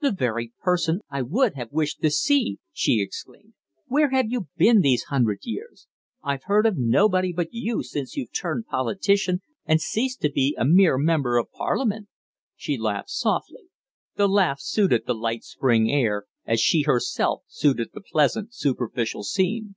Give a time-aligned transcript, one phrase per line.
[0.00, 3.52] "The very person I would have wished to see!" she exclaimed.
[3.86, 5.86] "Where have you been these hundred years?
[6.22, 10.64] I've heard of nobody but you since you've turned politician and ceased to be a
[10.64, 12.08] mere member of Parliament!"
[12.56, 13.64] She laughed softly.
[14.16, 19.74] The laugh suited the light spring air, as she herself suited the pleasant, superficial scene.